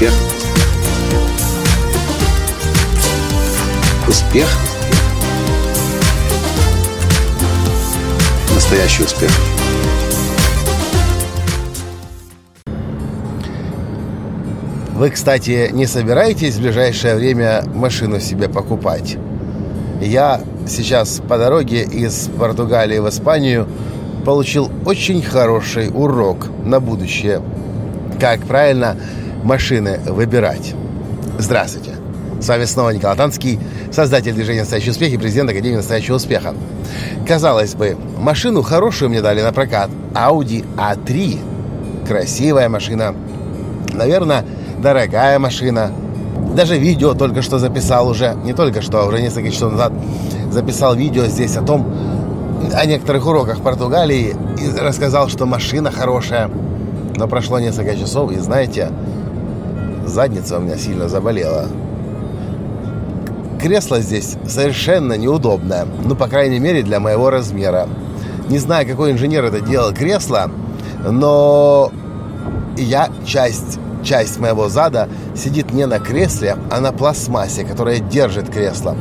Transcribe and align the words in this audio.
Успех. 0.00 0.14
Успех. 4.08 4.48
Настоящий 8.54 9.02
успех. 9.02 9.30
Вы, 14.94 15.10
кстати, 15.10 15.68
не 15.70 15.84
собираетесь 15.84 16.54
в 16.54 16.62
ближайшее 16.62 17.16
время 17.16 17.64
машину 17.74 18.20
себе 18.20 18.48
покупать? 18.48 19.18
Я 20.00 20.40
сейчас 20.66 21.20
по 21.28 21.36
дороге 21.36 21.82
из 21.82 22.30
Португалии 22.38 23.00
в 23.00 23.08
Испанию 23.10 23.68
получил 24.24 24.70
очень 24.86 25.20
хороший 25.20 25.90
урок 25.92 26.46
на 26.64 26.80
будущее. 26.80 27.42
Как 28.18 28.40
правильно 28.46 28.96
машины 29.42 30.00
выбирать. 30.06 30.74
Здравствуйте. 31.38 31.92
С 32.40 32.48
вами 32.48 32.64
снова 32.64 32.90
Николай 32.90 33.16
Танский, 33.16 33.58
создатель 33.92 34.32
движения 34.32 34.60
«Настоящий 34.60 34.90
успех» 34.90 35.12
и 35.12 35.18
президент 35.18 35.50
Академии 35.50 35.76
«Настоящего 35.76 36.16
успеха». 36.16 36.54
Казалось 37.26 37.74
бы, 37.74 37.96
машину 38.18 38.62
хорошую 38.62 39.10
мне 39.10 39.20
дали 39.20 39.42
на 39.42 39.52
прокат. 39.52 39.90
Audi 40.14 40.64
A3. 40.76 41.38
Красивая 42.08 42.68
машина. 42.68 43.14
Наверное, 43.92 44.44
дорогая 44.78 45.38
машина. 45.38 45.92
Даже 46.56 46.78
видео 46.78 47.14
только 47.14 47.42
что 47.42 47.58
записал 47.58 48.08
уже, 48.08 48.34
не 48.42 48.54
только 48.54 48.80
что, 48.80 49.02
а 49.02 49.06
уже 49.06 49.20
несколько 49.20 49.50
часов 49.50 49.72
назад 49.72 49.92
записал 50.50 50.96
видео 50.96 51.26
здесь 51.26 51.56
о 51.56 51.62
том, 51.62 51.94
о 52.74 52.86
некоторых 52.86 53.26
уроках 53.26 53.60
Португалии 53.60 54.34
и 54.58 54.78
рассказал, 54.78 55.28
что 55.28 55.46
машина 55.46 55.90
хорошая. 55.90 56.50
Но 57.16 57.28
прошло 57.28 57.58
несколько 57.58 57.96
часов, 57.96 58.32
и 58.32 58.36
знаете, 58.36 58.90
задница 60.10 60.58
у 60.58 60.60
меня 60.60 60.76
сильно 60.76 61.08
заболела. 61.08 61.66
Кресло 63.60 64.00
здесь 64.00 64.36
совершенно 64.46 65.14
неудобное. 65.14 65.86
Ну, 66.04 66.16
по 66.16 66.28
крайней 66.28 66.58
мере, 66.58 66.82
для 66.82 66.98
моего 67.00 67.30
размера. 67.30 67.88
Не 68.48 68.58
знаю, 68.58 68.86
какой 68.86 69.12
инженер 69.12 69.44
это 69.44 69.60
делал 69.60 69.92
кресло, 69.92 70.50
но 71.08 71.92
я 72.76 73.08
часть, 73.24 73.78
часть 74.02 74.38
моего 74.38 74.68
зада 74.68 75.08
сидит 75.36 75.72
не 75.72 75.86
на 75.86 75.98
кресле, 75.98 76.56
а 76.70 76.80
на 76.80 76.92
пластмассе, 76.92 77.64
которая 77.64 77.98
держит 77.98 78.50
кресло 78.50 78.96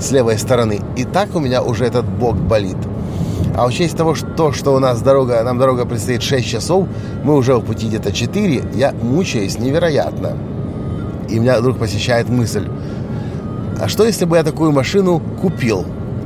с 0.00 0.10
левой 0.10 0.38
стороны. 0.38 0.80
И 0.96 1.04
так 1.04 1.34
у 1.34 1.40
меня 1.40 1.62
уже 1.62 1.84
этот 1.84 2.06
бок 2.06 2.36
болит. 2.36 2.78
А 3.58 3.66
учесть 3.66 3.96
того, 3.96 4.14
что, 4.14 4.52
что 4.52 4.72
у 4.72 4.78
нас 4.78 5.02
дорога, 5.02 5.42
нам 5.42 5.58
дорога 5.58 5.84
предстоит 5.84 6.22
6 6.22 6.46
часов, 6.46 6.86
мы 7.24 7.34
уже 7.34 7.56
в 7.56 7.64
пути 7.64 7.88
где-то 7.88 8.12
4, 8.12 8.62
я 8.76 8.92
мучаюсь 8.92 9.58
невероятно. 9.58 10.36
И 11.28 11.40
меня 11.40 11.58
вдруг 11.58 11.76
посещает 11.76 12.28
мысль, 12.28 12.68
а 13.80 13.88
что 13.88 14.04
если 14.04 14.26
бы 14.26 14.36
я 14.36 14.44
такую 14.44 14.70
машину 14.70 15.20
купил? 15.40 15.84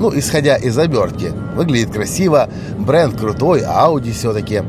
Ну, 0.00 0.12
исходя 0.14 0.56
из 0.56 0.76
обертки. 0.76 1.32
Выглядит 1.56 1.94
красиво, 1.94 2.50
бренд 2.78 3.18
крутой, 3.18 3.62
Audi 3.62 4.12
все-таки. 4.12 4.60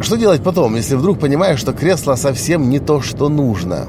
Что 0.00 0.16
делать 0.16 0.42
потом, 0.42 0.76
если 0.76 0.94
вдруг 0.94 1.18
понимаешь, 1.18 1.60
что 1.60 1.74
кресло 1.74 2.14
совсем 2.14 2.70
не 2.70 2.78
то, 2.78 3.02
что 3.02 3.28
нужно? 3.28 3.84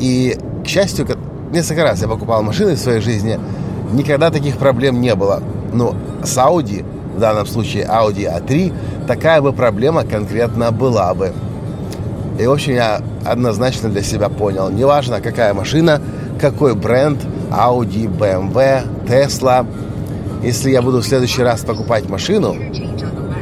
И, 0.00 0.36
к 0.64 0.66
счастью, 0.66 1.06
несколько 1.52 1.84
раз 1.84 2.02
я 2.02 2.08
покупал 2.08 2.42
машины 2.42 2.74
в 2.74 2.80
своей 2.80 3.00
жизни, 3.00 3.38
никогда 3.92 4.30
таких 4.32 4.56
проблем 4.56 5.00
не 5.00 5.14
было. 5.14 5.40
Но 5.72 5.94
с 6.22 6.36
Audi, 6.36 6.84
в 7.16 7.20
данном 7.20 7.46
случае 7.46 7.84
Audi 7.84 8.26
A3, 8.26 8.72
такая 9.06 9.40
бы 9.40 9.52
проблема 9.52 10.04
конкретно 10.04 10.70
была 10.70 11.14
бы. 11.14 11.32
И, 12.38 12.46
в 12.46 12.52
общем, 12.52 12.74
я 12.74 13.00
однозначно 13.24 13.88
для 13.88 14.02
себя 14.02 14.28
понял, 14.28 14.70
неважно, 14.70 15.20
какая 15.20 15.54
машина, 15.54 16.00
какой 16.40 16.74
бренд, 16.74 17.20
Audi, 17.50 18.08
BMW, 18.08 18.82
Tesla, 19.06 19.66
если 20.42 20.70
я 20.70 20.82
буду 20.82 21.00
в 21.00 21.06
следующий 21.06 21.42
раз 21.42 21.60
покупать 21.60 22.08
машину, 22.08 22.56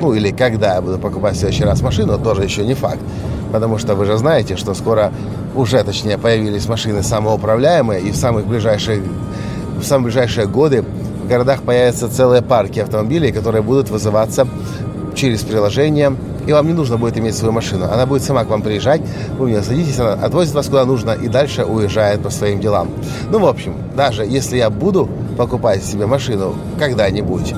ну 0.01 0.13
или 0.13 0.31
когда 0.31 0.75
я 0.75 0.81
буду 0.81 0.99
покупать 0.99 1.35
в 1.37 1.39
следующий 1.39 1.65
раз 1.65 1.83
машину, 1.83 2.19
тоже 2.19 2.43
еще 2.43 2.65
не 2.65 2.75
факт. 2.75 3.01
Потому 3.53 3.79
что 3.79 3.95
вы 3.95 4.05
же 4.05 4.17
знаете, 4.17 4.57
что 4.57 4.75
скоро 4.75 5.13
уже, 5.55 5.83
точнее, 5.83 6.19
появились 6.19 6.69
машины 6.69 7.03
самоуправляемые, 7.03 8.01
и 8.01 8.11
в 8.11 8.17
самых 8.17 8.47
ближайших, 8.47 9.01
в 9.79 9.85
самые 9.85 10.07
ближайшие 10.07 10.47
годы 10.47 10.85
городах 11.31 11.63
появятся 11.63 12.09
целые 12.09 12.43
парки 12.43 12.81
автомобилей, 12.81 13.33
которые 13.33 13.63
будут 13.63 13.89
вызываться 13.89 14.47
через 15.15 15.43
приложение 15.43 16.15
и 16.47 16.53
вам 16.53 16.67
не 16.67 16.73
нужно 16.73 16.97
будет 16.97 17.17
иметь 17.17 17.37
свою 17.37 17.53
машину. 17.53 17.85
Она 17.85 18.07
будет 18.07 18.25
сама 18.25 18.45
к 18.45 18.49
вам 18.49 18.63
приезжать, 18.63 19.03
вы 19.39 19.47
в 19.47 19.49
нее 19.49 19.63
садитесь, 19.63 19.99
она 20.01 20.15
отвозит 20.15 20.55
вас 20.55 20.67
куда 20.67 20.85
нужно 20.85 21.13
и 21.13 21.29
дальше 21.29 21.65
уезжает 21.65 22.23
по 22.23 22.31
своим 22.31 22.61
делам. 22.61 22.89
Ну, 23.31 23.39
в 23.39 23.47
общем, 23.47 23.77
даже 23.97 24.25
если 24.25 24.57
я 24.57 24.71
буду 24.71 25.09
покупать 25.37 25.85
себе 25.85 26.07
машину 26.07 26.57
когда-нибудь, 26.79 27.55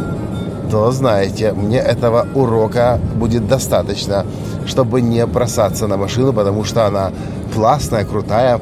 то, 0.71 0.91
знаете, 0.91 1.53
мне 1.53 1.79
этого 1.79 2.27
урока 2.35 3.01
будет 3.15 3.47
достаточно, 3.47 4.27
чтобы 4.67 5.01
не 5.01 5.25
бросаться 5.27 5.87
на 5.87 5.97
машину, 5.97 6.33
потому 6.33 6.65
что 6.65 6.87
она 6.87 7.13
классная, 7.55 8.05
крутая, 8.05 8.61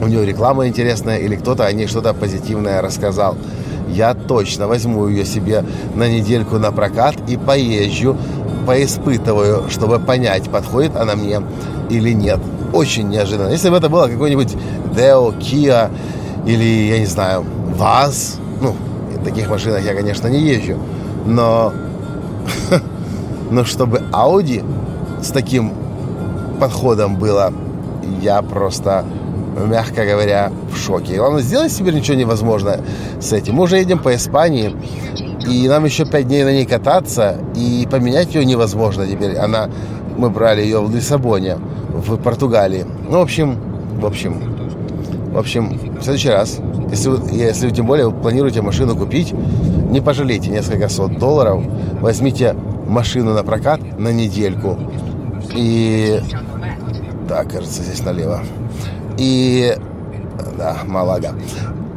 у 0.00 0.06
нее 0.06 0.24
реклама 0.26 0.68
интересная 0.68 1.18
или 1.18 1.36
кто-то 1.36 1.64
о 1.64 1.72
ней 1.72 1.86
что-то 1.86 2.14
позитивное 2.14 2.82
рассказал. 2.82 3.36
Я 3.88 4.14
точно 4.14 4.66
возьму 4.66 5.08
ее 5.08 5.24
себе 5.24 5.64
на 5.94 6.08
недельку 6.08 6.58
на 6.58 6.72
прокат 6.72 7.16
и 7.28 7.36
поезжу 7.36 8.16
поиспытываю, 8.66 9.70
чтобы 9.70 9.98
понять, 9.98 10.50
подходит 10.50 10.96
она 10.96 11.14
мне 11.14 11.40
или 11.88 12.12
нет. 12.12 12.40
Очень 12.72 13.08
неожиданно. 13.08 13.48
Если 13.48 13.70
бы 13.70 13.76
это 13.76 13.88
было 13.88 14.08
какой-нибудь 14.08 14.56
Deo, 14.94 15.36
Kia 15.38 15.90
или, 16.46 16.88
я 16.88 16.98
не 16.98 17.06
знаю, 17.06 17.44
ВАЗ, 17.76 18.38
ну, 18.60 18.74
в 19.20 19.24
таких 19.24 19.48
машинах 19.48 19.84
я, 19.84 19.94
конечно, 19.94 20.28
не 20.28 20.40
езжу, 20.40 20.78
но, 21.24 21.72
но 23.50 23.64
чтобы 23.64 24.02
Audi 24.12 24.64
с 25.22 25.30
таким 25.30 25.72
подходом 26.60 27.16
было, 27.16 27.52
я 28.20 28.42
просто, 28.42 29.04
мягко 29.64 30.04
говоря, 30.04 30.52
в 30.70 30.76
шоке. 30.76 31.14
И 31.14 31.16
главное, 31.16 31.42
сделать 31.42 31.72
себе 31.72 31.92
ничего 31.92 32.16
невозможно 32.16 32.80
с 33.20 33.32
этим. 33.32 33.54
Мы 33.54 33.64
уже 33.64 33.78
едем 33.78 33.98
по 33.98 34.14
Испании, 34.14 34.74
и 35.48 35.68
нам 35.68 35.84
еще 35.84 36.04
пять 36.04 36.28
дней 36.28 36.44
на 36.44 36.52
ней 36.52 36.66
кататься, 36.66 37.38
и 37.54 37.86
поменять 37.90 38.34
ее 38.34 38.44
невозможно 38.44 39.06
теперь. 39.06 39.36
Она, 39.36 39.70
мы 40.16 40.30
брали 40.30 40.62
ее 40.62 40.80
в 40.80 40.94
Лиссабоне, 40.94 41.56
в 41.90 42.16
Португалии. 42.16 42.84
Ну, 43.08 43.18
в 43.18 43.22
общем, 43.22 43.58
в 44.00 44.06
общем, 44.06 44.40
в 45.32 45.38
общем, 45.38 45.78
в 46.00 46.02
следующий 46.02 46.30
раз, 46.30 46.58
если 46.90 47.08
вы, 47.08 47.30
если 47.30 47.66
вы 47.68 47.72
тем 47.74 47.86
более 47.86 48.10
планируете 48.10 48.62
машину 48.62 48.96
купить, 48.96 49.32
не 49.90 50.00
пожалейте 50.00 50.50
несколько 50.50 50.88
сот 50.88 51.18
долларов, 51.18 51.62
возьмите 52.00 52.54
машину 52.86 53.34
на 53.34 53.42
прокат 53.42 53.80
на 53.98 54.12
недельку. 54.12 54.78
И... 55.54 56.20
Так, 57.28 57.50
кажется, 57.50 57.82
здесь 57.82 58.04
налево. 58.04 58.40
И... 59.18 59.76
Да, 60.58 60.78
Малага 60.86 61.34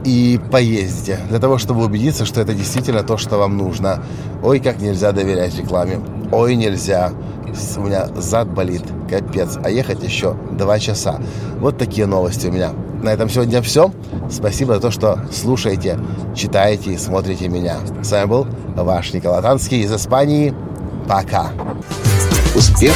и 0.03 0.39
поездите, 0.51 1.19
для 1.29 1.39
того, 1.39 1.57
чтобы 1.57 1.83
убедиться, 1.83 2.25
что 2.25 2.41
это 2.41 2.53
действительно 2.53 3.03
то, 3.03 3.17
что 3.17 3.37
вам 3.37 3.57
нужно. 3.57 4.03
Ой, 4.43 4.59
как 4.59 4.79
нельзя 4.79 5.11
доверять 5.11 5.57
рекламе. 5.57 5.99
Ой, 6.31 6.55
нельзя. 6.55 7.11
У 7.77 7.81
меня 7.81 8.07
зад 8.15 8.51
болит, 8.53 8.83
капец. 9.09 9.57
А 9.63 9.69
ехать 9.69 10.03
еще 10.03 10.35
два 10.51 10.79
часа. 10.79 11.19
Вот 11.59 11.77
такие 11.77 12.05
новости 12.05 12.47
у 12.47 12.51
меня. 12.51 12.71
На 13.01 13.09
этом 13.09 13.29
сегодня 13.29 13.61
все. 13.61 13.91
Спасибо 14.29 14.75
за 14.75 14.81
то, 14.81 14.91
что 14.91 15.19
слушаете, 15.31 15.99
читаете 16.35 16.93
и 16.93 16.97
смотрите 16.97 17.47
меня. 17.47 17.77
С 18.03 18.11
вами 18.11 18.25
был 18.25 18.47
ваш 18.75 19.13
Николай 19.13 19.41
Танский 19.41 19.81
из 19.81 19.93
Испании. 19.93 20.53
Пока. 21.07 21.51
Успех. 22.55 22.95